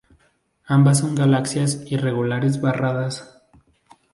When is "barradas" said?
2.59-3.39